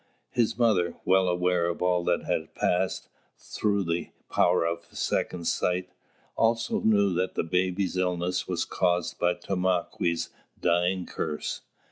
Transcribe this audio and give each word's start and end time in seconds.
His 0.31 0.57
mother, 0.57 0.95
well 1.05 1.27
aware 1.27 1.67
of 1.69 1.83
all 1.83 2.03
that 2.05 2.23
had 2.23 2.55
passed, 2.55 3.07
through 3.37 3.83
the 3.83 4.09
power 4.31 4.65
of 4.65 4.85
second 4.91 5.45
sight, 5.45 5.89
also 6.35 6.79
knew 6.79 7.13
that 7.13 7.35
the 7.35 7.43
baby's 7.43 7.95
illness 7.97 8.47
was 8.47 8.65
caused 8.65 9.19
by 9.19 9.35
Tomāquè's 9.35 10.29
dying 10.59 11.05
curse. 11.05 11.61